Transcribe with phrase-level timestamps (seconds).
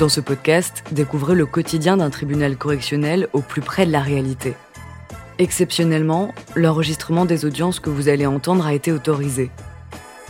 [0.00, 4.54] Dans ce podcast, découvrez le quotidien d'un tribunal correctionnel au plus près de la réalité.
[5.36, 9.50] Exceptionnellement, l'enregistrement des audiences que vous allez entendre a été autorisé.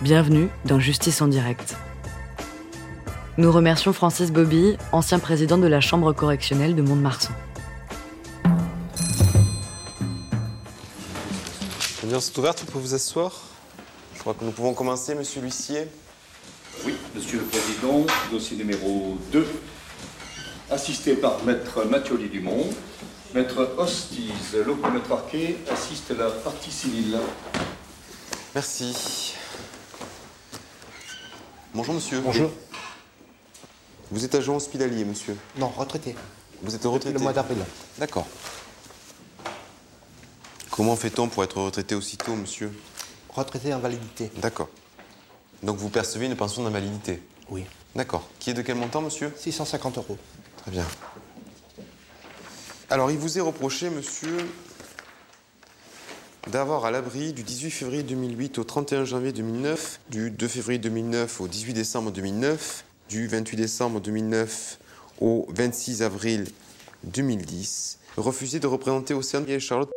[0.03, 1.77] Bienvenue dans Justice en direct.
[3.39, 7.33] Nous remercions Francis Bobby, ancien président de la Chambre correctionnelle de Mont-de-Marsan.
[12.03, 13.41] L'audience est ouverte, vous vous asseoir.
[14.17, 15.87] Je crois que nous pouvons commencer, monsieur l'huissier.
[16.87, 19.47] Oui, Monsieur le Président, dossier numéro 2,
[20.71, 22.67] assisté par Maître Mathioli Dumont.
[23.35, 24.57] Maître Hostiz,
[24.93, 27.19] Maître Arquet, assiste la partie civile.
[28.55, 29.35] Merci.
[31.75, 32.21] Bonjour, monsieur.
[32.21, 32.51] Bonjour.
[34.11, 35.37] Vous êtes agent hospitalier, monsieur.
[35.57, 36.17] Non, retraité.
[36.63, 37.59] Vous êtes retraité Le mois d'avril.
[37.99, 38.27] D'accord.
[40.71, 42.73] Comment fait-on pour être retraité aussitôt, monsieur?
[43.29, 44.31] Retraité invalidité.
[44.37, 44.69] D'accord.
[45.63, 47.65] Donc vous percevez une pension d'invalidité Oui.
[47.95, 48.29] D'accord.
[48.39, 49.33] Qui est de quel montant, monsieur?
[49.37, 50.19] 650 euros.
[50.57, 50.85] Très bien.
[52.89, 54.37] Alors, il vous est reproché, monsieur,
[56.49, 61.41] d'avoir à l'abri du 18 février 2008 au 31 janvier 2009, du 2 février 2009
[61.41, 64.79] au 18 décembre 2009, du 28 décembre 2009
[65.21, 66.47] au 26 avril
[67.05, 69.91] 2010, refusé de représenter au sein de Charlotte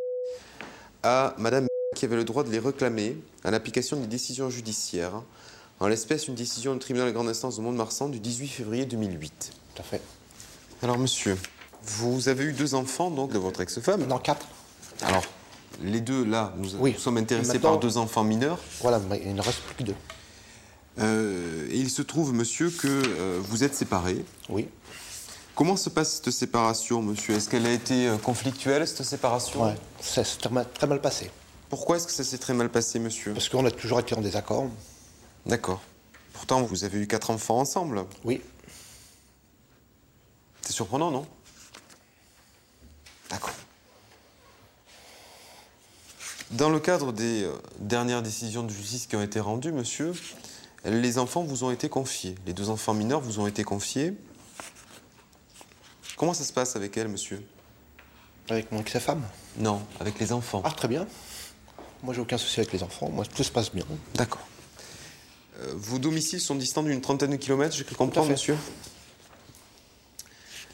[1.04, 1.68] à Madame
[2.04, 3.16] qui avait le droit de les réclamer
[3.46, 5.22] en application des décisions judiciaires,
[5.80, 9.54] en l'espèce une décision du tribunal de grande instance de Mont-de-Marsan du 18 février 2008.
[9.74, 10.02] Tout à fait.
[10.82, 11.38] Alors, monsieur,
[11.82, 14.46] vous avez eu deux enfants, donc, de votre ex-femme Non, quatre.
[15.02, 15.24] Alors,
[15.82, 16.92] les deux, là, nous, Oui.
[16.92, 18.60] nous sommes intéressés par deux enfants mineurs.
[18.82, 19.96] Voilà, mais il ne reste plus que deux.
[21.00, 24.26] Euh, et il se trouve, monsieur, que euh, vous êtes séparés.
[24.50, 24.68] Oui.
[25.56, 27.36] Comment se passe cette séparation, monsieur?
[27.36, 29.64] Est-ce qu'elle a été euh, conflictuelle, cette séparation?
[29.64, 29.76] Ouais.
[30.02, 31.32] Ça s'est très mal passé.
[31.76, 34.22] Pourquoi est-ce que ça s'est très mal passé, monsieur Parce qu'on a toujours été en
[34.22, 34.70] désaccord.
[35.48, 35.82] D'accord.
[36.32, 38.06] Pourtant, vous avez eu quatre enfants ensemble.
[38.24, 38.42] Oui.
[40.62, 41.26] C'est surprenant, non?
[43.32, 43.56] D'accord.
[46.52, 50.14] Dans le cadre des euh, dernières décisions de justice qui ont été rendues, monsieur,
[50.86, 52.36] les enfants vous ont été confiés.
[52.46, 54.14] Les deux enfants mineurs vous ont été confiés.
[56.18, 57.44] Comment ça se passe avec elles, monsieur?
[58.48, 59.24] Avec mon ex-femme.
[59.58, 60.62] Non, avec les enfants.
[60.64, 61.08] Ah, très bien.
[62.04, 63.10] Moi, j'ai aucun souci avec les enfants.
[63.10, 63.86] Moi, tout se passe bien.
[64.16, 64.46] D'accord.
[65.60, 68.58] Euh, vos domiciles sont distants d'une trentaine de kilomètres, j'ai cru comprendre, monsieur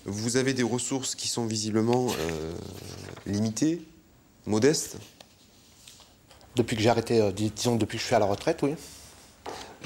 [0.06, 2.54] Vous avez des ressources qui sont visiblement euh,
[3.28, 3.82] limitées,
[4.48, 4.98] modestes.
[6.56, 8.74] Depuis que j'ai arrêté, euh, dis- disons, depuis que je suis à la retraite, oui.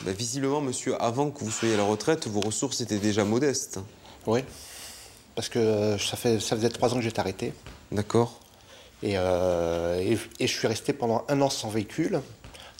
[0.05, 3.79] Bah, visiblement, monsieur, avant que vous soyez à la retraite, vos ressources étaient déjà modestes.
[4.27, 4.43] Oui.
[5.35, 7.53] Parce que ça, fait, ça faisait trois ans que j'étais arrêté.
[7.91, 8.39] D'accord
[9.03, 12.21] Et, euh, et, et je suis resté pendant un an sans véhicule.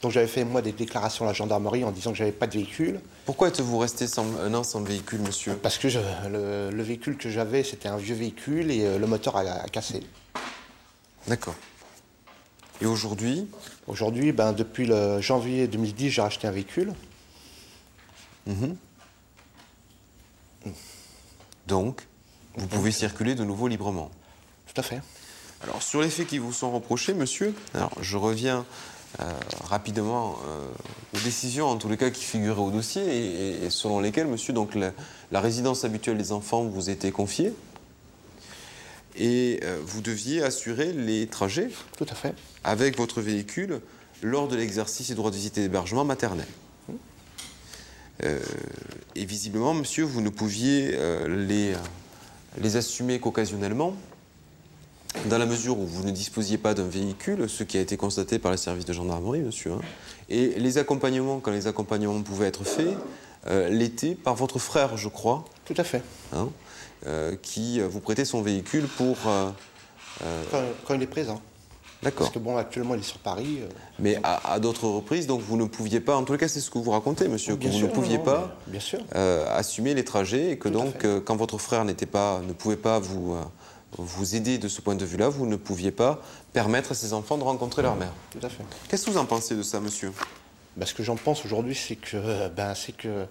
[0.01, 2.53] Donc j'avais fait moi des déclarations à la gendarmerie en disant que j'avais pas de
[2.53, 3.00] véhicule.
[3.25, 5.56] Pourquoi êtes-vous resté sans, un an sans véhicule, monsieur?
[5.56, 6.00] Parce que je-
[6.31, 9.67] le, le véhicule que j'avais, c'était un vieux véhicule et euh, le moteur a, a
[9.69, 10.01] cassé.
[11.28, 11.56] D'accord.
[12.81, 13.47] Et aujourd'hui?
[13.88, 16.94] Aujourd'hui, ben, depuis le janvier 2010, j'ai racheté un véhicule.
[21.67, 22.01] Donc,
[22.56, 24.09] vous pouvez circuler de nouveau librement?
[24.67, 25.01] Tout à fait.
[25.63, 28.66] Alors, sur les faits qui vous sont reprochés, monsieur, alors, je reviens
[29.22, 29.31] euh,
[29.63, 30.68] rapidement euh,
[31.16, 34.51] aux décisions, en tous les cas, qui figuraient au dossier et, et selon lesquelles, monsieur,
[34.53, 34.91] donc, la,
[35.31, 37.53] la résidence habituelle des enfants vous était confiée
[39.16, 42.34] et euh, vous deviez assurer les trajets Tout à fait.
[42.63, 43.80] avec votre véhicule
[44.24, 46.47] lors de l'exercice des droits de visite et d'hébergement maternel.
[49.16, 50.97] Et visiblement, monsieur, vous ne pouviez
[51.28, 51.74] les,
[52.62, 53.97] les assumer qu'occasionnellement,
[55.29, 58.39] dans la mesure où vous ne disposiez pas d'un véhicule, ce qui a été constaté
[58.39, 59.72] par les services de gendarmerie, monsieur.
[59.73, 59.79] hein.
[60.29, 62.95] et les accompagnements, quand les accompagnements pouvaient être faits,
[63.47, 66.01] euh, l'été par votre frère, je crois, Tout à fait.
[66.33, 66.50] hein,
[67.07, 69.17] euh, qui euh, vous prêtait son véhicule pour...
[69.28, 69.50] euh,
[70.51, 71.41] Quand, quand il est présent.
[72.01, 72.25] D'accord.
[72.28, 73.59] Parce que bon, actuellement, il est sur Paris.
[73.97, 76.69] Mais à, à d'autres reprises, donc vous ne pouviez pas, en tout cas c'est ce
[76.69, 79.00] que vous racontez, monsieur, que Bien vous sûr, ne pouviez non, pas bien sûr.
[79.50, 83.00] assumer les trajets et que Tout donc quand votre frère n'était pas, ne pouvait pas
[83.00, 83.38] vous,
[83.98, 87.38] vous aider de ce point de vue-là, vous ne pouviez pas permettre à ses enfants
[87.38, 88.13] de rencontrer leur mère.
[88.31, 88.63] Tout à fait.
[88.88, 90.12] Qu'est-ce que vous en pensez de ça, monsieur?
[90.75, 93.25] Ben, ce que j'en pense aujourd'hui, c'est que, euh, ben, c'est que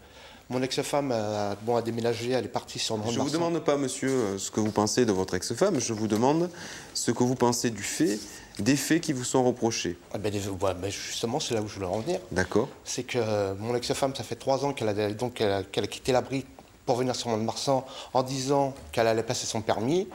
[0.49, 3.77] mon ex-femme a, bon, a déménagé, elle est partie sur Je ne vous demande pas,
[3.77, 6.51] monsieur, euh, ce que vous pensez de votre ex-femme, je vous demande
[6.95, 8.21] ce que vous pensez du fait,
[8.59, 9.99] des faits qui vous sont reprochés.
[10.13, 12.21] Ah ben, ben, justement, c'est là où je voulais en venir.
[12.31, 15.63] D'accord C'est que euh, mon ex-femme, ça fait trois ans qu'elle a, donc, qu'elle a,
[15.65, 16.45] qu'elle a quitté l'abri
[16.87, 20.09] pour venir sur Mont-de-Marsan en disant qu'elle allait passer son permis.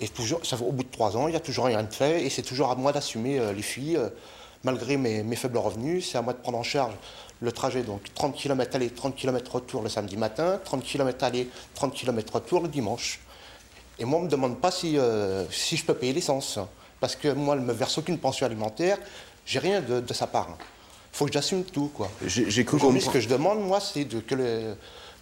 [0.00, 2.24] Et toujours, ça, au bout de trois ans, il n'y a toujours rien de fait.
[2.24, 3.96] Et c'est toujours à moi d'assumer euh, les filles.
[3.96, 4.08] euh,
[4.64, 6.92] malgré mes, mes faibles revenus, c'est à moi de prendre en charge
[7.40, 11.48] le trajet, donc 30 km aller, 30 km retour le samedi matin, 30 km aller,
[11.74, 13.20] 30 km retour le dimanche.
[13.98, 16.58] Et moi, on ne me demande pas si, euh, si je peux payer l'essence.
[16.98, 18.98] Parce que moi, elle ne me verse aucune pension alimentaire,
[19.44, 20.48] j'ai rien de, de sa part.
[20.58, 21.90] Il faut que j'assume tout.
[21.94, 22.10] quoi.
[22.26, 24.74] J'ai cru ce que je demande, moi, c'est que, le,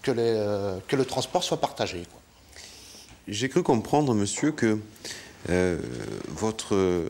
[0.02, 2.04] que, les, que le transport soit partagé.
[2.10, 2.20] quoi.
[3.26, 4.78] J'ai cru comprendre, monsieur, que
[5.50, 5.78] euh,
[6.28, 7.08] votre, euh,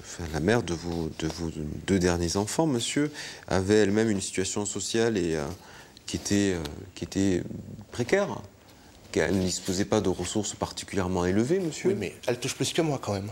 [0.00, 1.50] enfin, la mère de vos, de vos
[1.86, 3.10] deux derniers enfants, monsieur,
[3.48, 5.38] avait elle-même une situation sociale et
[6.06, 6.62] qui était, euh,
[6.94, 7.42] qui était
[7.90, 8.42] précaire,
[9.12, 11.90] qu'elle ne disposait pas de ressources particulièrement élevées, monsieur?
[11.90, 13.30] Oui, mais elle touche plus que moi quand même.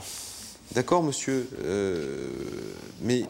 [0.75, 1.49] D'accord, monsieur.
[1.65, 2.31] euh,
[3.01, 3.25] mais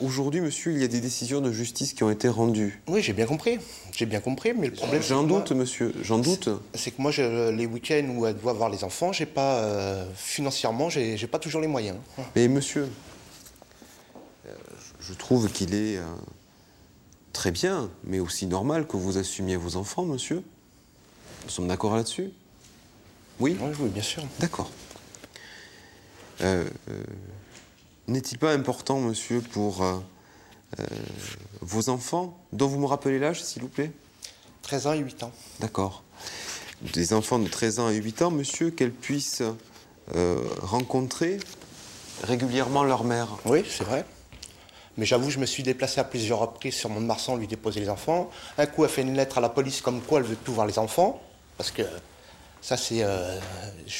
[0.00, 2.80] aujourd'hui, monsieur, il y a des décisions de justice qui ont été rendues.
[2.88, 3.58] Oui, j'ai bien compris.
[3.92, 5.92] J'ai bien compris, mais le problème, c'est J'en moi- doute, monsieur.
[6.02, 6.48] J'en doute.
[6.74, 10.06] C'est que moi, je- les week-ends où elle doit voir les enfants, j'ai pas euh,
[10.14, 11.96] financièrement, j'ai pas toujours les moyens.
[12.34, 12.88] Mais monsieur,
[14.46, 14.50] euh,
[15.00, 16.04] je trouve qu'il est euh,
[17.32, 20.42] très bien, mais aussi normal que vous assumiez vos enfants, monsieur.
[21.44, 22.30] Nous sommes d'accord là-dessus?
[23.40, 23.56] Oui?
[23.60, 24.22] Oui, oui, bien sûr.
[24.40, 24.70] D'accord.
[26.40, 27.02] Euh, euh,
[28.06, 29.98] N'est-il pas important, monsieur, pour euh,
[31.60, 33.90] vos enfants, dont vous me rappelez l'âge, s'il vous plaît?
[34.62, 35.32] 13 ans et 8 ans.
[35.60, 36.02] D'accord.
[36.94, 39.42] Des enfants de 13 ans et 8 ans, monsieur, qu'elles puissent
[40.62, 41.38] rencontrer
[42.22, 43.36] régulièrement leur mère.
[43.44, 44.06] Oui, c'est vrai.
[44.96, 48.30] Mais j'avoue, je me suis déplacé à plusieurs reprises sur Mont-de-Marsan lui déposer les enfants.
[48.56, 50.66] Un coup, elle fait une lettre à la police comme quoi elle veut plus voir
[50.66, 51.22] les enfants.
[51.56, 51.82] Parce que
[52.60, 53.02] ça, c'est.
[53.02, 53.38] euh,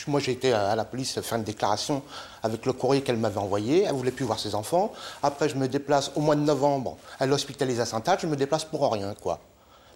[0.07, 2.03] moi, j'ai été à la police faire une déclaration
[2.43, 3.85] avec le courrier qu'elle m'avait envoyé.
[3.85, 4.93] Elle voulait plus voir ses enfants.
[5.23, 6.97] Après, je me déplace au mois de novembre.
[7.21, 8.19] Elle est hospitalisée à Saint-Anne.
[8.21, 9.39] Je me déplace pour rien, quoi.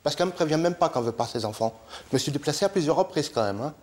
[0.03, 1.73] Parce qu'elle me prévient même pas qu'elle veut pas ses enfants.
[2.11, 3.61] Je me suis déplacé à plusieurs reprises quand même.
[3.61, 3.75] hein.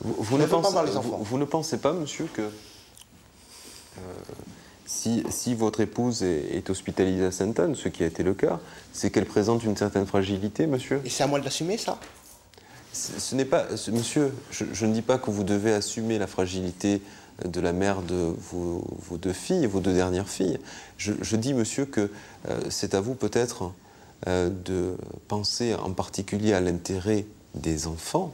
[0.00, 1.18] Vous, ne ne pas pensez, voir les vous- enfants.
[1.20, 4.00] vous ne pensez pas, monsieur, que euh,
[4.86, 8.58] si, si votre épouse est, est hospitalisée à Sainte-Anne, ce qui a été le cas,
[8.92, 11.00] c'est qu'elle présente une certaine fragilité, monsieur?
[11.04, 11.98] Et c'est à moi de l'assumer, ça
[12.94, 17.02] Ce n'est pas, monsieur, je, je ne dis pas que vous devez assumer la fragilité
[17.44, 20.58] de la mère de vos, vos deux filles, vos deux dernières filles.
[20.96, 22.08] Je, je dis, monsieur, que
[22.48, 23.72] euh, c'est à vous peut-être
[24.28, 24.94] euh, de
[25.26, 27.26] penser en particulier à l'intérêt
[27.56, 28.32] des enfants.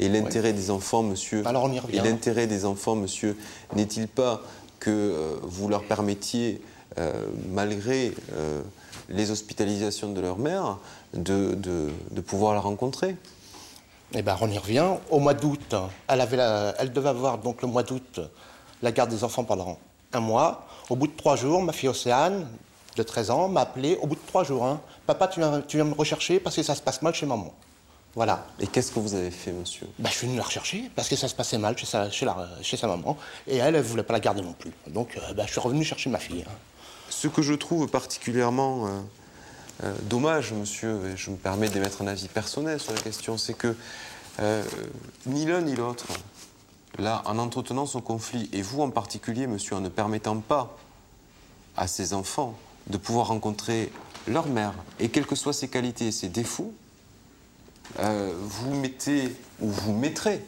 [0.00, 1.46] Et l'intérêt des enfants, monsieur.
[1.46, 1.98] Alors on y revient.
[1.98, 3.36] Et l'intérêt des enfants, monsieur,
[3.76, 4.42] n'est-il pas
[4.80, 6.60] que euh, vous leur permettiez,
[7.52, 8.12] malgré
[9.08, 10.78] les hospitalisations de leur mère,
[11.14, 13.14] de, de- de pouvoir la rencontrer?
[14.14, 14.86] Eh ben, on y revient.
[15.10, 15.74] Au mois d'août,
[16.08, 18.20] elle, avait la- elle devait avoir donc le mois d'août
[18.82, 19.78] la garde des enfants pendant
[20.12, 20.66] un mois.
[20.88, 22.48] Au bout de trois jours, ma fille Océane,
[22.96, 24.64] de 13 ans, m'a appelé au bout de trois jours.
[24.64, 27.26] hein, Papa, tu viens, tu viens me rechercher parce que ça se passe mal chez
[27.26, 27.52] maman.
[28.16, 28.44] Voilà.
[28.58, 29.86] Et qu'est-ce que vous avez fait, monsieur?
[30.00, 32.26] Ben, je suis venu la rechercher parce que ça se passait mal chez sa, chez
[32.26, 33.16] la- chez sa maman.
[33.46, 34.72] Et elle, elle ne voulait pas la garder non plus.
[34.88, 36.44] Donc, euh, ben, je suis revenu chercher ma fille.
[36.48, 36.52] hein.
[37.08, 39.00] Ce que je trouve particulièrement euh,
[39.82, 43.54] euh, dommage, monsieur, et je me permets d'émettre un avis personnel sur la question, c'est
[43.54, 43.74] que
[44.40, 44.62] euh,
[45.26, 46.06] ni l'un ni l'autre,
[46.98, 50.76] là, en entretenant son conflit, et vous en particulier, monsieur, en ne permettant pas
[51.76, 52.56] à ses enfants
[52.88, 53.92] de pouvoir rencontrer
[54.26, 56.72] leur mère, et quelles que soient ses qualités et ses défauts,
[57.98, 60.44] euh, vous mettez, ou vous mettrez,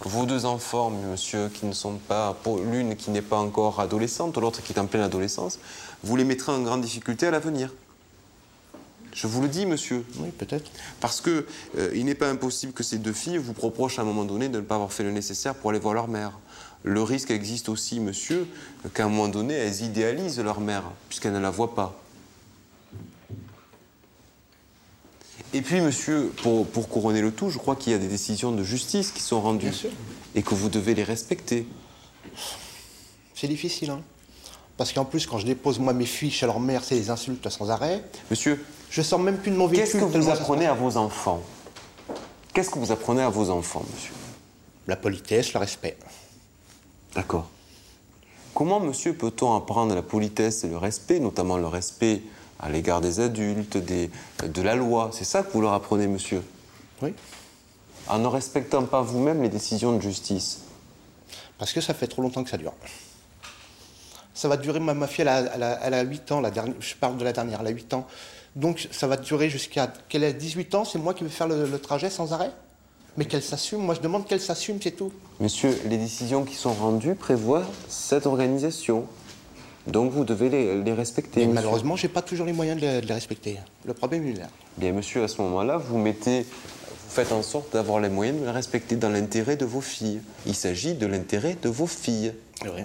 [0.00, 4.62] vos deux enfants, monsieur, qui ne sont pas, l'une qui n'est pas encore adolescente, l'autre
[4.62, 5.58] qui est en pleine adolescence,
[6.04, 7.72] vous les mettrez en grande difficulté à l'avenir.
[9.14, 10.04] Je vous le dis, monsieur.
[10.18, 10.70] Oui, peut-être.
[11.00, 14.04] Parce que euh, il n'est pas impossible que ces deux filles vous reprochent à un
[14.04, 16.38] moment donné de ne pas avoir fait le nécessaire pour aller voir leur mère.
[16.84, 18.46] Le risque existe aussi, monsieur,
[18.94, 22.00] qu'à un moment donné, elles idéalisent leur mère, puisqu'elles ne la voient pas.
[25.54, 28.52] Et puis, monsieur, pour, pour couronner le tout, je crois qu'il y a des décisions
[28.52, 29.70] de justice qui sont rendues.
[29.70, 29.90] Bien sûr.
[30.34, 31.66] Et que vous devez les respecter.
[33.34, 33.90] C'est difficile.
[33.90, 34.02] Hein.
[34.78, 37.46] Parce qu'en plus, quand je dépose moi mes filles chez leur mère, c'est des insultes
[37.50, 38.02] sans arrêt.
[38.30, 39.90] Monsieur, Je sors même plus de mon véhicule.
[39.92, 41.42] qu'est-ce que vous apprenez à vos enfants?
[42.54, 44.14] Qu'est-ce que vous apprenez à vos enfants, monsieur?
[44.86, 45.98] La politesse, le respect.
[47.14, 47.48] D'accord.
[48.54, 52.22] Comment, monsieur, peut-on apprendre la politesse et le respect, notamment le respect
[52.60, 54.10] à l'égard des adultes, des-
[54.42, 55.10] de la loi?
[55.12, 56.42] C'est ça que vous leur apprenez, monsieur?
[57.02, 57.12] Oui.
[58.08, 60.60] En ne respectant pas vous-même les décisions de justice?
[61.58, 62.72] Parce que ça fait trop longtemps que ça dure.
[64.38, 66.52] Ça va durer, ma, ma fille, elle a, elle a- elle a 8 ans, la
[66.52, 68.06] dernière, je parle de la dernière, elle a 8 ans.
[68.54, 71.66] Donc ça va durer jusqu'à qu'elle ait 18 ans, c'est moi qui vais faire le,
[71.66, 72.52] le trajet sans arrêt
[73.16, 75.10] Mais qu'elle s'assume, moi je demande qu'elle s'assume, c'est tout.
[75.40, 79.06] Monsieur, les décisions qui sont rendues prévoient cette organisation.
[79.88, 81.40] Donc vous devez les, les respecter.
[81.40, 81.54] Monsieur.
[81.54, 83.58] malheureusement, j'ai pas toujours les moyens de les, de les respecter.
[83.84, 84.46] Le problème, est là.
[84.76, 88.44] Bien, monsieur, à ce moment-là, vous mettez, vous faites en sorte d'avoir les moyens de
[88.44, 90.20] les respecter dans l'intérêt de vos filles.
[90.46, 92.34] Il s'agit de l'intérêt de vos filles.
[92.64, 92.82] Oui.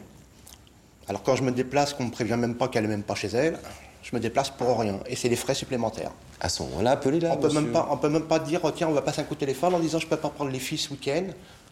[1.08, 3.28] Alors quand je me déplace, qu'on me prévient même pas qu'elle est même pas chez
[3.28, 3.60] elle,
[4.02, 5.00] je me déplace pour rien.
[5.08, 6.12] Et c'est des frais supplémentaires.
[6.40, 7.32] À ce moment-là, appelez-la.
[7.34, 9.26] On peut même pas, on peut même pas dire oh, tiens on va passer un
[9.26, 11.26] coup de téléphone en disant je peux pas prendre les filles ce week-end.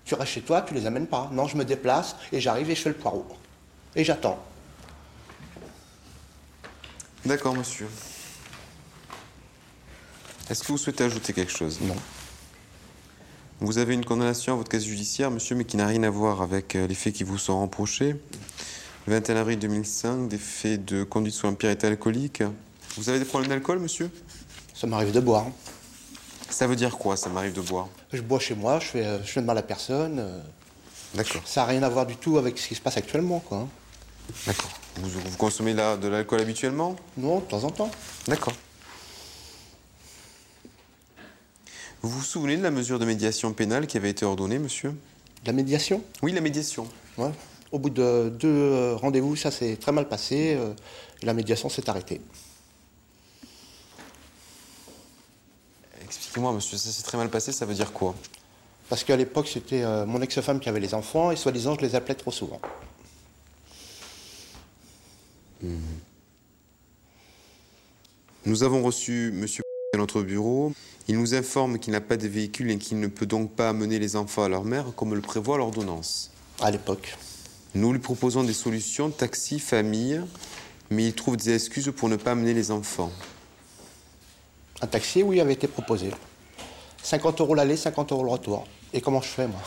[0.06, 1.30] Tu restes chez toi, tu les amènes pas.
[1.32, 3.26] Non, je me déplace et j'arrive et je fais le poireau.
[3.96, 4.40] Et j'attends.
[7.26, 7.88] D'accord, monsieur.
[10.50, 11.80] Est-ce que vous souhaitez ajouter quelque chose?
[11.82, 11.96] Non.
[13.60, 16.42] Vous avez une condamnation à votre casier judiciaire, monsieur, mais qui n'a rien à voir
[16.42, 18.16] avec euh, les faits qui vous sont reprochés.
[19.08, 22.44] Le 21 avril 2005, des faits de conduite sous empire et alcoolique.
[22.98, 24.10] Vous avez des problèmes d'alcool, monsieur?
[24.74, 25.48] Ça m'arrive de boire.
[26.50, 27.88] Ça veut dire quoi, ça m'arrive de boire?
[28.14, 30.20] Je bois chez moi, je fais, euh, je fais de mal à personne.
[30.20, 30.40] euh,
[31.16, 33.58] D'accord, Ça n'a rien à voir du tout avec ce qui se passe actuellement, quoi.
[33.60, 33.68] hein.
[34.46, 34.70] d'accord.
[34.98, 36.96] Vous, vous consommez de l'alcool habituellement?
[37.18, 37.92] Non, de temps en temps.
[38.28, 38.54] D'accord.
[42.02, 44.94] Vous vous souvenez de la mesure de médiation pénale qui avait été ordonnée, monsieur?
[45.46, 46.04] La médiation?
[46.22, 46.88] Oui, la médiation.
[47.18, 47.32] Ouais.
[47.72, 50.56] Au bout de deux euh, rendez-vous, ça s'est très mal passé.
[50.58, 50.74] euh,
[51.22, 52.20] et la médiation s'est arrêtée.
[56.04, 58.16] Expliquez-moi, monsieur, ça s'est très mal passé, ça veut dire quoi?
[58.90, 61.96] Parce qu'à l'époque, c'était euh, mon ex-femme qui avait les enfants et soi-disant, je les
[61.96, 62.60] appelais trop souvent.
[68.46, 69.62] Nous avons reçu monsieur
[69.94, 70.74] à notre bureau.
[71.08, 74.00] Il nous informe qu'il n'a pas de véhicule et qu'il ne peut donc pas amener
[74.00, 76.32] les enfants à leur mère comme le prévoit l'ordonnance.
[76.60, 77.16] À l'époque.
[77.74, 80.22] Nous lui proposons des solutions, taxi, famille,
[80.90, 83.12] mais il trouve des excuses pour ne pas amener les enfants.
[84.82, 86.12] Un taxi, oui, avait été proposé.
[87.04, 88.68] 50 euros l'aller, 50 euros le retour.
[88.94, 89.62] Et comment je fais, moi?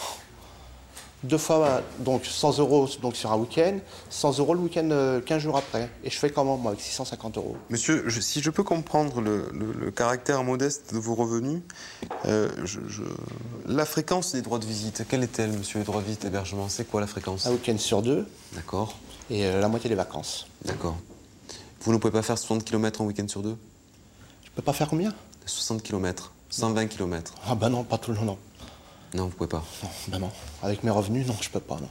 [1.24, 3.78] Deux fois, donc 100 euros donc sur un week-end,
[4.10, 5.88] 100 euros le week-end euh, 15 jours après.
[6.04, 7.56] Et je fais comment, moi, avec 650 euros?
[7.70, 11.62] Monsieur, je- si je peux comprendre le, le- le caractère modeste de vos revenus,
[12.26, 13.02] euh, je- je-
[13.66, 16.84] la fréquence des droits de visite, quelle est-elle, monsieur, les droits de visite hébergement C'est
[16.84, 17.46] quoi la fréquence?
[17.46, 18.98] Un week-end sur deux D'accord,
[19.30, 20.46] et euh, la moitié des vacances.
[20.66, 20.96] d'accord.
[21.80, 23.56] Vous ne pouvez pas faire 60 km en week-end sur deux?
[24.44, 25.14] Je peux pas faire combien?
[25.46, 27.32] 60 km, 120 km.
[27.46, 28.38] Ah bah non, pas tout le long, non.
[29.14, 29.62] Non, vous pouvez pas.
[30.10, 30.30] Non, non.
[30.62, 31.88] Avec mes revenus, non, je peux pas, non.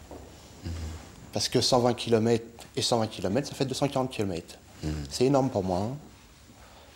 [1.32, 4.56] Parce que 120 km et 120 km, ça fait 240 km.
[5.10, 5.80] C'est énorme pour moi.
[5.80, 5.96] hein.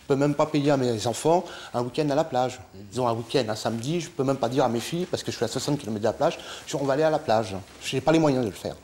[0.02, 1.44] Je peux même pas payer à mes enfants
[1.74, 2.60] un week-end à la plage.
[2.90, 5.30] Disons un week-end, un samedi, je peux même pas dire à mes filles, parce que
[5.30, 7.56] je suis à 60 km de la plage, je on va aller à la plage.
[7.82, 8.76] Je n'ai pas les moyens de le faire.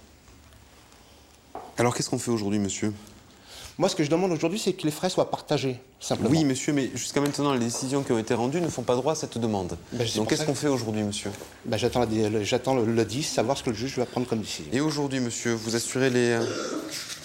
[1.78, 2.92] Alors qu'est-ce qu'on fait aujourd'hui, monsieur?
[3.76, 6.30] Moi, ce que je demande aujourd'hui, c'est que les frais soient partagés, simplement.
[6.30, 9.12] Oui, monsieur, mais jusqu'à maintenant, les décisions qui ont été rendues ne font pas droit
[9.12, 9.76] à cette demande.
[9.92, 11.32] Ben, Donc qu'est-ce qu'on fait aujourd'hui, monsieur
[11.64, 14.38] Ben, j'attends le, j'attends le, le 10, savoir ce que le juge va prendre comme
[14.40, 14.70] décision.
[14.72, 16.44] Et aujourd'hui, monsieur, vous assurez les, euh,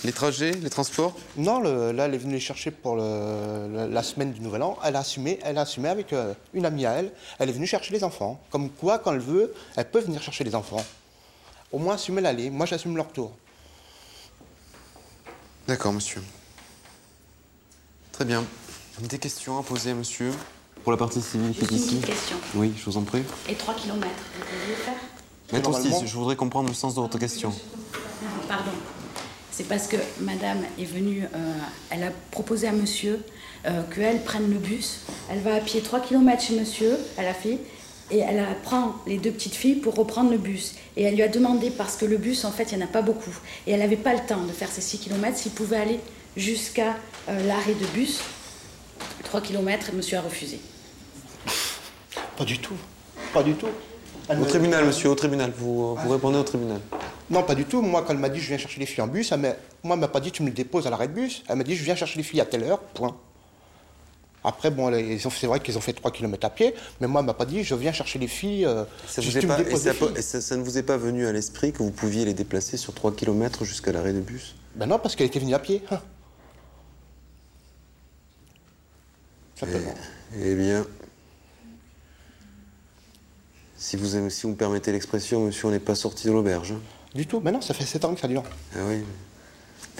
[0.04, 1.14] les trajets, les transports?
[1.38, 4.64] Non, le- là, elle est venue les chercher pour le- la, la semaine du Nouvel
[4.64, 4.76] An.
[4.84, 7.12] Elle a assumé, elle a assumé avec euh, une amie à elle.
[7.38, 8.42] Elle est venue chercher les enfants.
[8.50, 10.84] Comme quoi, quand elle veut, elle peut venir chercher les enfants.
[11.72, 12.50] Au moins, assumer l'aller.
[12.50, 13.34] Moi, j'assume leur retour.
[15.68, 16.24] D'accord, monsieur.
[18.20, 18.44] Très bien.
[19.00, 20.34] Des questions à poser, monsieur
[20.84, 22.36] Pour la partie civile qui est une ici petite question.
[22.54, 23.22] Oui, je vous en prie.
[23.48, 24.94] Et 3 km, vous pouvez le faire
[25.54, 27.54] Normalement- Hostiz, je voudrais comprendre le sens de votre question.
[28.50, 28.72] Pardon.
[29.54, 31.54] C'est parce que madame est venue, euh,
[31.92, 33.22] elle a proposé à monsieur
[33.66, 35.00] euh, qu'elle prenne le bus.
[35.32, 37.60] Elle va à pied 3 km chez monsieur, à la fille,
[38.12, 40.74] et elle prend les deux petites filles pour reprendre le bus.
[40.98, 42.90] Et elle lui a demandé, parce que le bus, en fait, il n'y en a
[42.90, 43.34] pas beaucoup,
[43.66, 46.02] et elle n'avait pas le temps de faire ces 6 km, s'il pouvait aller
[46.40, 46.96] jusqu'à
[47.30, 48.22] euh, l'arrêt de bus.
[49.26, 50.60] 3 km, et monsieur a refusé.
[52.38, 52.74] Pas du tout.
[53.34, 53.68] Pas du tout.
[54.28, 55.52] Elle Au tribunal, monsieur, au tribunal.
[55.58, 56.80] Vous, vous répondez au tribunal.
[57.30, 57.82] Non, pas du tout.
[57.82, 59.50] Moi, quand elle m'a dit je viens chercher les filles en bus, elle m'a...
[59.84, 61.44] moi, elle m'a pas dit tu me le déposes à l'arrêt de bus.
[61.48, 63.16] Elle m'a dit je viens chercher les filles à telle heure, point.
[64.44, 67.08] Après, bon, elle- ils ont- c'est vrai qu'ils ont fait 3 km à pied, mais
[67.08, 68.66] moi, elle m'a pas dit je viens chercher les filles.
[68.66, 70.08] euh, Ça, juste vous est tu me pas- et déposes ça, les filles.
[70.16, 72.78] et ça- ça ne vous est pas venu à l'esprit que vous pouviez les déplacer
[72.78, 74.56] sur 3 km jusqu'à l'arrêt de bus?
[74.76, 75.82] Ben non, parce qu'elle était venue à pied.
[79.60, 79.94] Simplement.
[80.42, 80.86] Eh bien,
[83.78, 86.72] si vous, aimez- si vous me permettez l'expression, monsieur, on n'est pas sorti de l'auberge.
[86.74, 86.82] hein.
[87.16, 87.40] Du tout.
[87.44, 88.44] Mais non, ça fait 7 ans que ça dure.
[88.76, 89.04] Ah oui.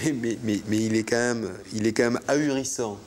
[0.04, 2.98] Mais, mais, mais, mais il, est quand même, il est quand même ahurissant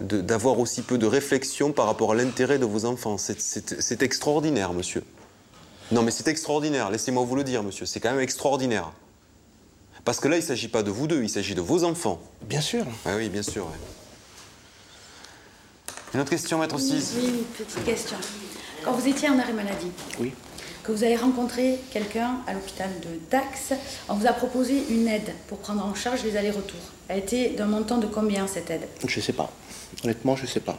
[0.00, 3.16] d'avoir aussi peu de réflexion par rapport à l'intérêt de vos enfants.
[3.18, 5.02] C'est- extraordinaire, monsieur.
[5.92, 6.90] Non, mais c'est extraordinaire.
[6.90, 7.86] Laissez-moi vous le dire, monsieur.
[7.86, 8.92] C'est quand même extraordinaire.
[10.04, 12.20] Parce que là, il ne s'agit pas de vous deux, il s'agit de vos enfants.
[12.42, 12.86] Bien sûr.
[13.04, 13.64] Ah oui, bien sûr.
[13.66, 13.72] ouais.
[16.14, 18.16] Une autre question, maître Six Oui, une petite question.
[18.84, 20.32] Quand vous étiez en arrêt maladie, Oui.
[20.84, 23.72] que vous avez rencontré quelqu'un à l'hôpital de Dax,
[24.08, 26.78] on vous a proposé une aide pour prendre en charge les allers-retours.
[27.08, 28.86] Elle était d'un montant de combien cette aide?
[29.06, 29.50] Je sais pas.
[30.04, 30.78] Honnêtement, je sais pas.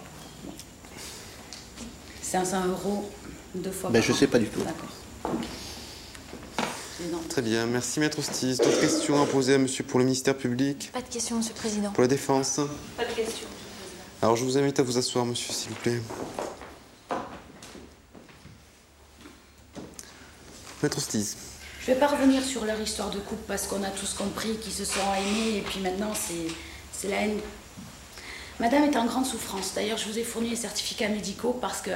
[2.22, 3.10] 500 euros
[3.55, 4.15] deux fois Ben, par je an.
[4.15, 4.60] sais pas du tout.
[4.62, 4.89] D'accord.
[7.29, 8.57] Très bien, merci Maître Ostiz.
[8.57, 10.89] D'autres questions à poser à Monsieur pour le ministère public?
[10.91, 11.91] Pas de questions, Monsieur le Président.
[11.91, 12.60] Pour la défense?
[12.98, 13.48] Pas de questions.
[14.22, 16.02] Alors je vous invite à vous asseoir, Monsieur, s'il vous plaît.
[20.82, 21.38] Maître Ostiz.
[21.82, 24.74] Je vais pas revenir sur leur histoire de couple parce qu'on a tous compris qu'ils
[24.74, 26.54] se sont aimés et puis maintenant c'est,
[26.92, 27.40] c'est la haine.
[28.60, 29.74] Madame est en grande souffrance.
[29.76, 31.92] D'ailleurs, je vous ai fourni les certificats médicaux parce que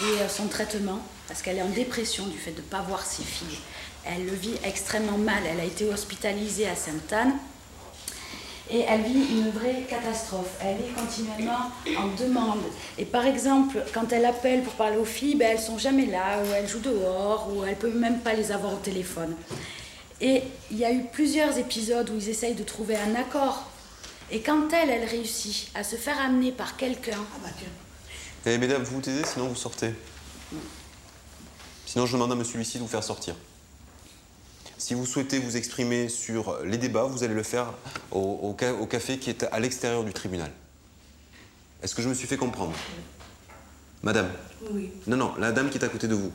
[0.00, 3.06] et euh, son traitement, parce qu'elle est en dépression du fait de ne pas voir
[3.06, 3.58] ses filles.
[4.04, 5.42] Elle le vit extrêmement mal.
[5.46, 7.32] Elle a été hospitalisée à Sainte-Anne
[8.70, 10.50] et elle vit une vraie catastrophe.
[10.60, 12.62] Elle est continuellement en demande.
[12.98, 16.42] Et par exemple, quand elle appelle pour parler aux filles, ben, elles sont jamais là,
[16.42, 19.34] ou elles jouent dehors, ou elle peut même pas les avoir au téléphone.
[20.20, 23.64] Et il y a eu plusieurs épisodes où ils essayent de trouver un accord.
[24.30, 27.18] Et quand elle, elle réussit à se faire amener par quelqu'un,
[28.46, 29.90] Eh, mesdames, vous vous taisez, sinon vous sortez.
[31.86, 33.34] Sinon, je demande à Monsieur Lucie de vous faire sortir.
[34.84, 37.72] Si vous souhaitez vous exprimer sur les débats, vous allez le faire
[38.10, 40.50] au, au ca- au café qui est à l'extérieur du tribunal.
[41.82, 42.74] Est-ce que je me suis fait comprendre?
[44.02, 44.28] Madame?
[44.72, 44.90] Oui.
[45.06, 46.30] Non, non, la dame qui est à côté de vous.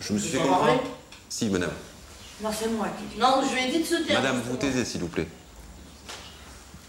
[0.00, 0.80] Je me suis fait Vous comprendre parlez
[1.28, 1.72] Si, madame.
[2.42, 3.18] Non, c'est moi qui.
[3.20, 4.18] Non, je lui ai dit de se taire.
[4.22, 5.28] Madame, vous vous taisez, s'il vous plaît.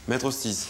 [0.07, 0.65] Maître Ostiz.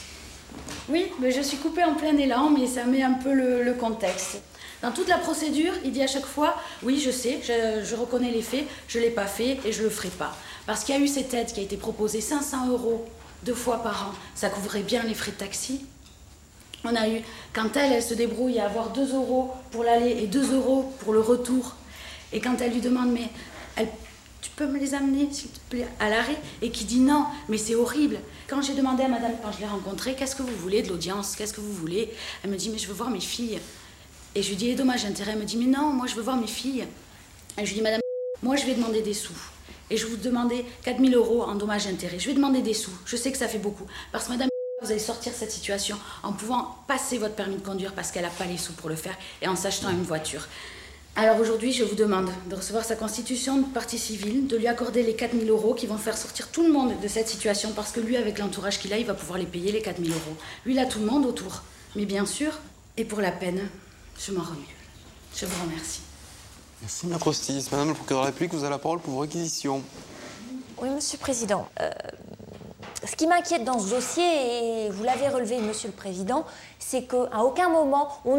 [0.89, 3.73] Oui, mais je suis coupée en plein élan, mais ça met un peu le, le
[3.75, 4.41] contexte.
[4.81, 8.41] Dans toute la procédure, il dit à chaque fois Oui, je sais, je, reconnais les
[8.41, 10.35] faits, je ne l'ai pas fait et je ne le ferai pas.
[10.65, 13.05] Parce qu'il y a eu cette aide qui a été proposée 500 euros
[13.43, 14.13] deux fois par an.
[14.35, 15.85] Ça couvrait bien les frais de taxi.
[16.85, 17.21] On a eu,
[17.53, 21.11] quand elle, elle se débrouille à avoir 2 euros pour l'aller et 2 euros pour
[21.13, 21.75] le retour.
[22.31, 23.29] Et quand elle lui demande Mais
[24.41, 26.37] tu peux me les amener, s'il te plaît, à l'arrêt?
[26.61, 28.19] Et qui dit non, mais c'est horrible.
[28.47, 31.35] Quand j'ai demandé à madame, quand je l'ai rencontrée, qu'est-ce que vous voulez de l'audience?
[31.35, 32.13] Qu'est-ce que vous voulez?
[32.43, 33.59] Elle me dit, mais je veux voir mes filles.
[34.35, 35.31] Et je lui dis, et dommage intérêt.
[35.33, 36.85] Elle me dit, mais non, moi je veux voir mes filles.
[37.57, 38.01] Et je lui dis, madame,
[38.43, 39.33] moi je vais demander des sous.
[39.89, 42.19] Et je vous demandais 4000 euros en dommages intérêts.
[42.19, 42.91] Je vais demander des sous.
[43.05, 43.85] Je sais que ça fait beaucoup.
[44.11, 44.49] Parce que madame,
[44.81, 48.29] vous allez sortir cette situation en pouvant passer votre permis de conduire parce qu'elle n'a
[48.29, 50.47] pas les sous pour le faire et en s'achetant une voiture.
[51.15, 55.03] Alors aujourd'hui, je vous demande de recevoir sa constitution de partie civile, de lui accorder
[55.03, 57.99] les 4000 euros qui vont faire sortir tout le monde de cette situation parce que
[57.99, 60.37] lui, avec l'entourage qu'il a, il va pouvoir les payer les 4000 euros.
[60.65, 61.63] Lui, il a tout le monde autour.
[61.97, 62.59] Mais bien sûr,
[62.95, 63.67] et pour la peine,
[64.19, 64.75] je m'en remue.
[65.35, 66.01] Je vous remercie.
[66.81, 67.71] Merci, Maître Ostiz.
[67.71, 69.81] Madame le procureur de la République, vous avez la parole pour vos réquisitions.
[70.81, 71.67] Oui, Monsieur le Président.
[71.79, 71.89] Euh,
[73.05, 76.45] ce qui m'inquiète dans ce dossier, et vous l'avez relevé, Monsieur le Président,
[76.79, 78.37] c'est qu'à aucun moment on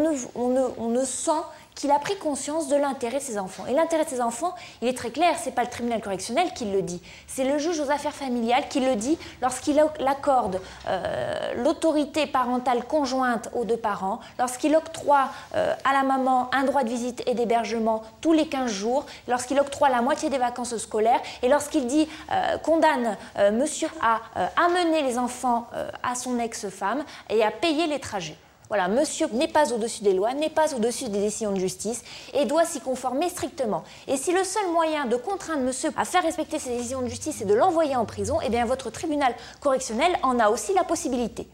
[0.89, 1.31] ne, sent
[1.75, 3.65] qu'il a pris conscience de l'intérêt de ses enfants.
[3.67, 6.65] Et l'intérêt de ses enfants, il est très clair, c'est pas le tribunal correctionnel qui
[6.65, 12.27] le dit, c'est le juge aux affaires familiales qui le dit lorsqu'il accorde euh, l'autorité
[12.27, 17.23] parentale conjointe aux deux parents, lorsqu'il octroie euh, à la maman un droit de visite
[17.25, 21.87] et d'hébergement tous les 15 jours, lorsqu'il octroie la moitié des vacances scolaires et lorsqu'il
[21.87, 23.17] dit euh, condamne
[23.53, 24.19] monsieur à
[24.55, 25.67] amener les enfants
[26.03, 28.30] à son ex-femme et à payer les trajets.
[28.71, 32.45] Voilà, monsieur n'est pas au-dessus des lois, n'est pas au-dessus des décisions de justice et
[32.45, 33.83] doit s'y conformer strictement.
[34.07, 37.41] Et si le seul moyen de contraindre monsieur à faire respecter ces décisions de justice
[37.41, 41.49] est de l'envoyer en prison, eh bien votre tribunal correctionnel en a aussi la possibilité.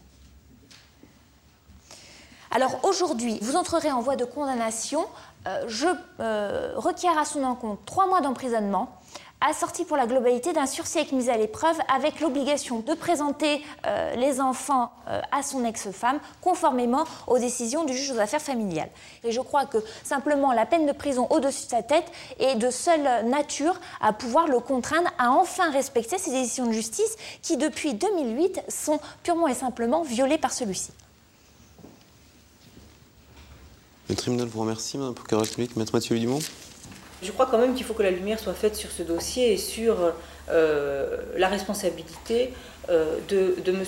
[2.52, 5.04] Alors aujourd'hui, vous entrerez en voie de condamnation.
[5.48, 5.88] Euh, je
[6.20, 8.96] euh, requiers à son encontre trois mois d'emprisonnement,
[9.40, 14.14] assorti pour la globalité d'un sursis avec mise à l'épreuve, avec l'obligation de présenter euh,
[14.16, 18.90] les enfants euh, à son ex-femme, conformément aux décisions du juge aux affaires familiales.
[19.24, 22.06] Et je crois que simplement la peine de prison au-dessus de sa tête
[22.38, 27.16] est de seule nature à pouvoir le contraindre à enfin respecter ces décisions de justice
[27.42, 30.90] qui, depuis 2008, sont purement et simplement violées par celui-ci.
[34.08, 35.44] Le tribunal vous remercie, Madame procureur.
[35.58, 36.40] Maître Mathieu Dumont.
[37.22, 39.56] Je crois quand même qu'il faut que la lumière soit faite sur ce dossier et
[39.56, 40.12] sur
[40.50, 42.52] euh, la responsabilité
[42.90, 43.82] euh, de, de M.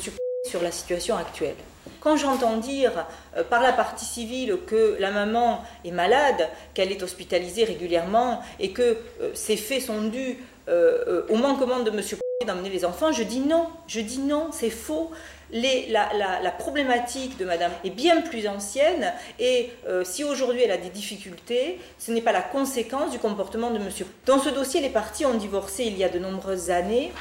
[0.48, 1.54] sur la situation actuelle.
[2.00, 7.02] Quand j'entends dire euh, par la partie civile que la maman est malade, qu'elle est
[7.02, 8.98] hospitalisée régulièrement et que
[9.34, 10.38] ces faits sont dus
[10.68, 12.00] au manquement de M.
[12.46, 15.10] d'emmener les enfants, je dis non, je dis non, c'est faux.
[15.52, 20.90] La, problématique de Madame est bien plus ancienne et euh, si aujourd'hui elle a des
[20.90, 24.06] difficultés, ce n'est pas la conséquence du comportement de Monsieur.
[24.26, 27.12] Dans ce dossier, les parties ont divorcé il y a de nombreuses années.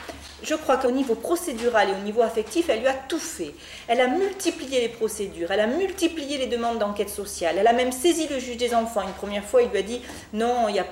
[0.43, 3.53] Je crois qu'au niveau procédural et au niveau affectif, elle lui a tout fait.
[3.87, 7.91] Elle a multiplié les procédures, elle a multiplié les demandes d'enquête sociale, elle a même
[7.91, 9.01] saisi le juge des enfants.
[9.01, 10.01] Une première fois, il lui a dit
[10.33, 10.85] non, il n'y a,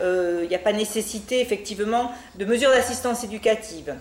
[0.00, 3.94] euh, a pas nécessité effectivement de mesures d'assistance éducative.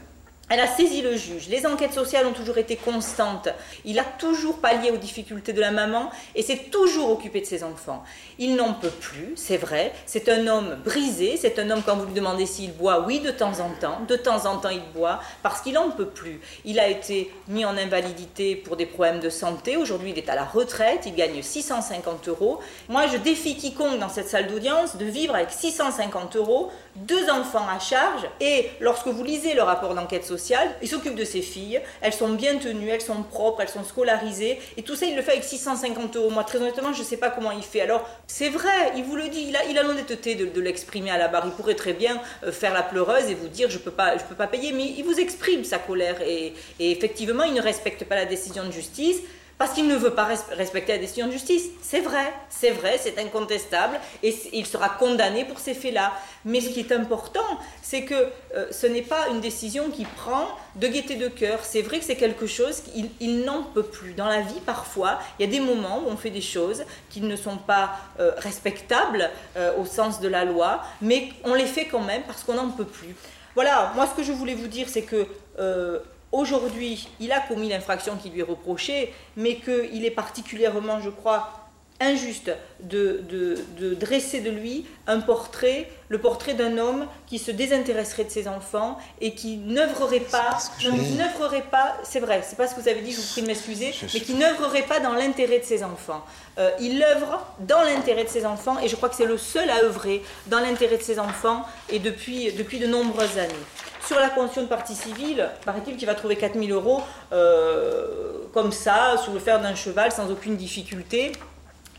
[0.50, 1.48] Elle a saisi le juge.
[1.48, 3.50] Les enquêtes sociales ont toujours été constantes.
[3.86, 7.64] Il a toujours pallié aux difficultés de la maman et s'est toujours occupé de ses
[7.64, 8.04] enfants.
[8.40, 9.94] Il n'en peut plus, c'est vrai.
[10.08, 11.38] C'est un homme brisé.
[11.38, 14.02] C'est un homme, quand vous lui demandez s'il boit, oui, de temps en temps.
[14.08, 16.42] De temps en temps, il boit parce qu'il n'en peut plus.
[16.66, 19.78] Il a été mis en invalidité pour des problèmes de santé.
[19.78, 21.04] Aujourd'hui, il est à la retraite.
[21.06, 22.60] Il gagne 650 euros.
[22.88, 26.72] Moi, je défie quiconque dans cette salle d'audience de vivre avec 650 euros,
[27.06, 28.28] deux enfants à charge.
[28.40, 32.30] Et lorsque vous lisez le rapport d'enquête sociale, il s'occupe de ses filles, elles sont
[32.30, 35.44] bien tenues, elles sont propres, elles sont scolarisées, et tout ça il le fait avec
[35.44, 36.30] 650 euros.
[36.30, 37.82] Moi très honnêtement je ne sais pas comment il fait.
[37.82, 41.44] Alors c'est vrai, il vous le dit, il a, l'honnêteté de, l'exprimer à la barre.
[41.46, 44.18] Il pourrait très bien euh, faire la pleureuse et vous dire je ne peux, pas,
[44.18, 48.16] peux pas payer, mais il vous exprime sa colère, et effectivement il ne respecte pas
[48.16, 49.18] la décision de justice
[49.60, 51.65] parce qu'il ne veut pas respecter la décision de justice.
[51.82, 56.13] C'est vrai, c'est vrai, c'est incontestable, et il sera condamné pour ces faits-là.
[56.45, 58.15] Mais ce qui est important, c'est que
[58.56, 61.60] euh, ce n'est pas une décision qu'il prend de gaieté de cœur.
[61.63, 64.13] C'est vrai que c'est quelque chose qu'il n'en peut plus.
[64.13, 67.19] Dans la vie, parfois, il y a des moments où on fait des choses qui
[67.19, 71.86] ne sont pas euh, respectables euh, au sens de la loi, mais on les fait
[71.86, 73.13] quand même parce qu'on n'en peut plus.
[73.56, 75.28] Voilà, moi ce que je voulais vous dire, c'est que
[76.32, 81.70] Aujourd'hui, il a commis l'infraction qui lui est reprochée, mais qu'il est particulièrement, je crois,
[82.00, 88.30] injuste de, dresser de lui un portrait, le portrait d'un homme qui se désintéresserait de
[88.30, 92.88] ses enfants et qui n'œuvrerait pas, n'œuvrerait pas, c'est vrai, c'est pas ce que vous
[92.88, 95.84] avez dit, je vous prie de m'excuser, mais qui n'œuvrerait pas dans l'intérêt de ses
[95.84, 96.24] enfants.
[96.58, 99.70] Euh, il œuvre dans l'intérêt de ses enfants et je crois que c'est le seul
[99.70, 103.54] à œuvrer dans l'intérêt de ses enfants et depuis, depuis de nombreuses années.
[104.10, 108.08] Sur la convention de partie civile, paraît-il qu'il va trouver 4000 euros euh,
[108.56, 111.32] comme ça, sur le fer d'un cheval, sans aucune difficulté.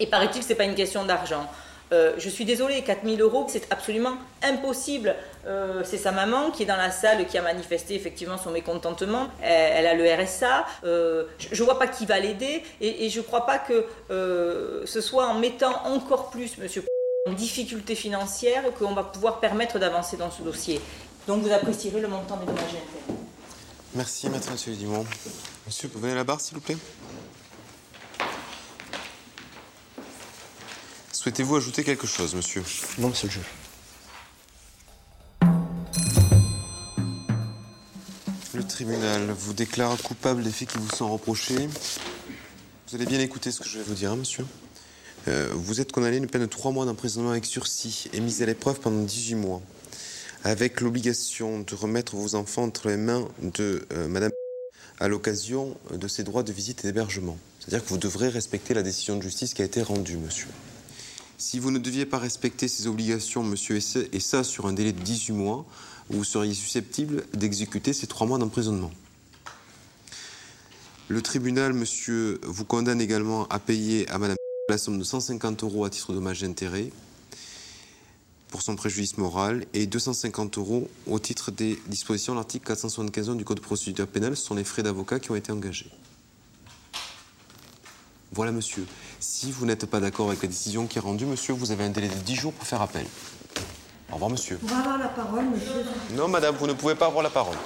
[0.00, 1.46] Et paraît-il que ce n'est pas une question d'argent.
[1.92, 5.14] Euh, je suis désolée, 4000 euros, c'est absolument impossible.
[5.46, 9.28] Euh, c'est sa maman qui est dans la salle qui a manifesté effectivement son mécontentement.
[9.40, 10.66] Elle, a le RSA.
[10.82, 13.86] je ne vois pas qui va l'aider et, je ne crois pas que
[14.84, 16.82] ce soit en mettant encore plus Monsieur
[17.28, 20.80] en difficulté financière qu'on va pouvoir permettre d'avancer dans ce dossier.
[21.30, 23.12] Donc vous apprécierez le montant des dommages et
[23.94, 25.06] Merci, maître Monsieur Dumont.
[25.64, 26.76] Monsieur, vous venez à la barre, s'il vous plaît
[31.12, 32.64] Souhaitez-vous ajouter quelque chose, monsieur?
[32.98, 33.44] Non, monsieur le juge.
[38.52, 41.68] Le tribunal vous déclare coupable des faits qui vous sont reprochés.
[42.88, 44.44] Vous allez bien écouter ce que je vais vous dire, hein, monsieur.
[45.28, 48.42] Euh, vous êtes condamné à une peine de 3 mois d'emprisonnement avec sursis et mise
[48.42, 49.62] à l'épreuve pendant 18 mois
[50.44, 54.30] avec l'obligation de remettre vos enfants entre les mains de euh, Madame
[54.98, 57.38] à l'occasion de ses droits de visite et d'hébergement.
[57.58, 60.48] C'est-à-dire que vous devrez respecter la décision de justice qui a été rendue, monsieur.
[61.38, 63.78] Si vous ne deviez pas respecter ces obligations, monsieur,
[64.12, 65.64] et ça sur un délai de 18 mois,
[66.10, 68.90] vous seriez susceptible d'exécuter ces trois mois d'emprisonnement.
[71.08, 74.36] Le tribunal, monsieur, vous condamne également à payer à madame
[74.68, 76.90] la somme de 150 euros à titre de dommage d'intérêt
[78.50, 83.44] pour son préjudice moral et 250 euros au titre des dispositions de l'article 475 du
[83.44, 84.36] Code de procédure pénale.
[84.36, 85.90] Ce sont les frais d'avocat qui ont été engagés.
[88.32, 88.86] Voilà, monsieur.
[89.18, 91.90] Si vous n'êtes pas d'accord avec la décision qui est rendue, monsieur, vous avez un
[91.90, 93.06] délai de 10 jours pour faire appel.
[94.10, 94.58] Au revoir, monsieur.
[94.60, 97.56] Vous pouvez avoir la parole, monsieur Non, madame, vous ne pouvez pas avoir la parole.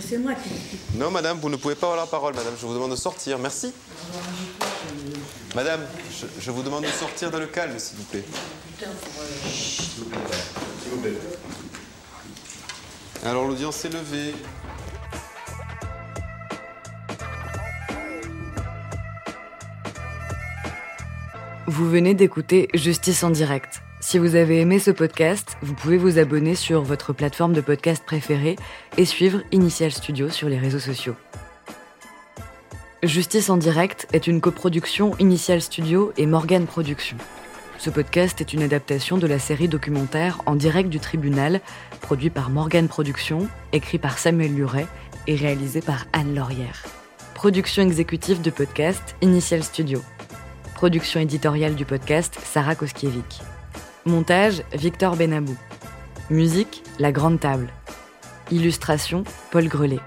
[0.00, 0.50] C'est moi qui.
[0.96, 2.54] Non, madame, vous ne pouvez pas avoir la parole, madame.
[2.60, 3.38] Je vous demande de sortir.
[3.38, 3.72] Merci.
[5.54, 5.80] Madame,
[6.40, 8.24] je, vous demande de sortir dans le calme, s'il vous plaît.
[8.78, 11.10] S'il vous plaît.
[13.24, 14.34] Alors l'audience est levée.
[21.66, 23.82] Vous venez d'écouter Justice en direct.
[24.00, 28.04] Si vous avez aimé ce podcast, vous pouvez vous abonner sur votre plateforme de podcast
[28.06, 28.54] préférée
[28.96, 31.16] et suivre Initial Studio sur les réseaux sociaux.
[33.02, 37.18] Justice en direct est une coproduction Initial Studio et Morgan Productions.
[37.78, 41.60] Ce podcast est une adaptation de la série documentaire En direct du tribunal,
[42.00, 44.88] produit par Morgan Productions, écrit par Samuel Luret
[45.28, 46.84] et réalisé par Anne Laurière.
[47.34, 50.02] Production exécutive du podcast Initial Studio.
[50.74, 53.42] Production éditoriale du podcast Sarah Koskiewicz.
[54.06, 55.56] Montage Victor Benabou.
[56.30, 57.68] Musique La Grande Table.
[58.50, 60.00] Illustration Paul Grelet.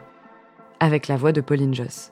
[0.81, 2.11] Avec la voix de Pauline Joss.